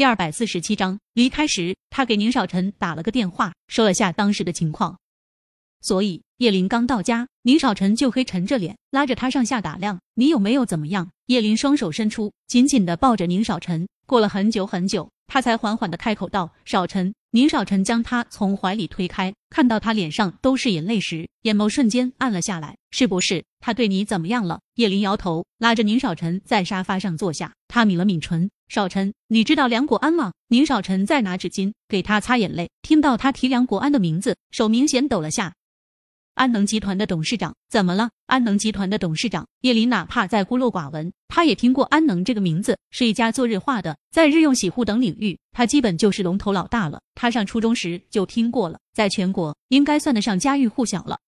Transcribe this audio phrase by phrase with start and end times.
[0.00, 4.98] 第二百四十七章离开时，他给宁少臣打了个电话，说了下当时的情况。
[5.82, 13.86] 所以叶林刚到家，宁少臣就黑沉着脸，拉着他上下打量：“你有没有怎么样？”叶林双手伸出，紧紧的抱着宁少臣。
[14.06, 22.76] 过了很久很久，他才缓缓的开口道：“少臣。”宁少臣将他从怀里推开，看到他脸上都是眼泪时，眼眸瞬间暗了下来。
[22.90, 24.58] 是不是他对你怎么样了？
[24.74, 27.52] 叶林摇头，拉着宁少臣在沙发上坐下。
[27.68, 35.54] 他抿了抿唇：“少臣，你知道梁国安吗？”宁少臣在拿纸巾给他擦眼泪，听到他提梁国安的名字，手明显抖了下。
[36.40, 38.08] 安能集团的董事长怎么了？
[38.24, 46.98] 安能集团的董事长叶林，哪怕再孤陋寡闻，他也听过安能这个名字，是一家做日化的，在日用洗护等领域，他基本就是龙头老大了。
[47.14, 51.18] 他上初中时就听过了，在全国应该算得上家喻户晓了。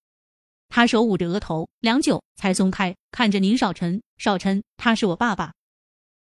[0.71, 5.52] 他手捂着额头，良久才松开，看着宁少臣，少臣，他是我爸爸。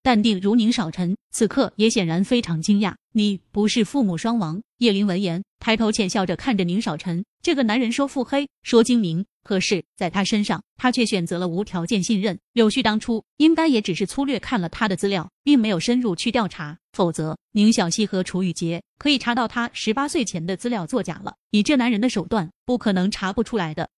[0.03, 2.95] 淡定如宁少臣，此刻也显然非常惊讶。
[3.13, 4.61] 你不是父母双亡？
[4.79, 7.25] 叶林闻言，抬头浅笑着看着宁少臣。
[7.41, 12.37] 这个男人说腹黑，说精明，可是在他身上，他却选择了无条件信任。
[12.53, 21.37] 柳絮当初应该也只是粗略看了他的资料，并没有深入去调查，否则宁小溪和楚雨洁可以查到他十八岁前的资料作假了。
[21.51, 23.89] 以这男人的手段，不可能查不出来的。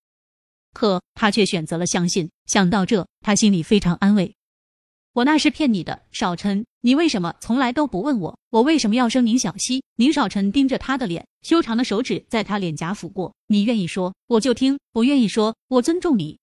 [0.75, 2.29] 可他却选择了相信。
[2.47, 4.35] 想到这，他心里非常安慰。
[5.15, 9.81] 我那是骗你的，少臣，你为什么从来都不问我，我为什么要生宁小溪？
[9.95, 13.33] 宁少臣盯着他的脸，修长的手指在他脸颊抚过。
[13.47, 16.37] 你愿意说，我就听；不愿意说，我尊重你。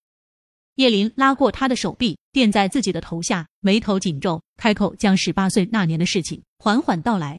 [0.75, 7.37] 叶林拉过他的手臂，垫在自己的头下，眉头紧皱，开口将十八岁那年的事情缓缓道来。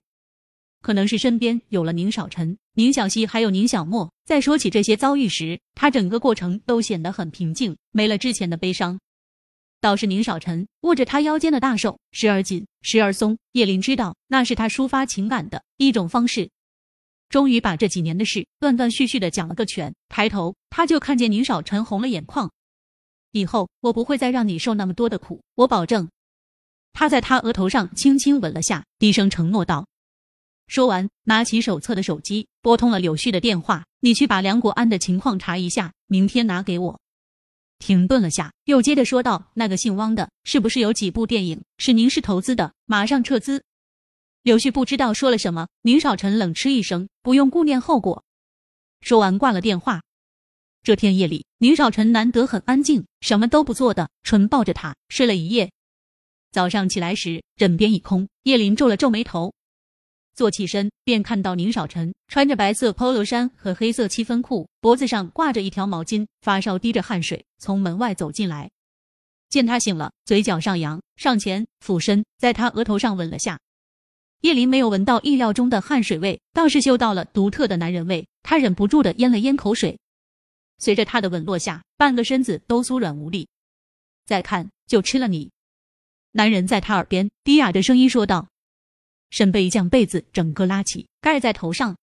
[0.82, 9.00] 可能是身边有了宁少臣、宁小溪，还有宁小莫，在说起这些遭遇时，他整个过程都显得很平静，没了之前的悲伤。
[9.82, 13.36] 倒是宁少臣握着他腰间的大手，时而紧，时而松。
[13.50, 16.50] 叶林知道那是他抒发情感的一种方式。
[17.28, 19.92] 终于把这几年的事断断续续的讲了个全。
[20.08, 22.52] 抬头，他就看见宁少臣红了眼眶。
[23.32, 26.08] 以后我不会再让你受那么多的苦，我保证。
[26.92, 29.88] 他在他额头上轻轻吻了下，低声承诺道。
[30.68, 37.00] 说完，拿起手册的手机，拨通了柳絮的电话：“你去把梁国安的情况查一下，明天拿给我。”
[37.82, 42.72] 停顿了下，又接着说道：“那个姓汪的，是不是有几部电影是宁氏投资的？
[42.86, 43.64] 马上撤资。”
[44.44, 48.22] 柳絮不知道说了什么，宁少臣冷嗤一声：“不用顾念后果。”
[49.02, 50.00] 说完挂了电话。
[50.84, 55.72] 这天夜里，宁少臣难得很安静，什么都不做的，纯抱着他睡了一夜。
[56.52, 59.52] 早上起来时，枕边一空，叶林皱了皱眉头。
[60.34, 68.70] 坐起身，便看到宁少臣穿着白色 polo 衫和黑色七分裤，脖子上挂着一条毛巾，发梢滴着汗水，从门外走进来。
[69.50, 73.60] 见他醒了，嘴角上扬，上前俯身，在他额头上吻了下。
[74.40, 79.98] 叶林没有闻到意料中的汗水味，倒是嗅到了独特的男人味，他忍不住的咽了咽口水。
[80.78, 83.46] 随着他的吻落下，半个身子都酥软无力。
[84.24, 85.50] 再看就吃了你。
[86.32, 88.48] 男人在他耳边低哑着声音说道。
[89.32, 91.96] 沈贝将被子整个拉起，盖在头上，